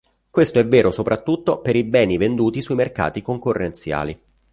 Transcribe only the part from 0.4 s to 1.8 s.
è vero soprattutto per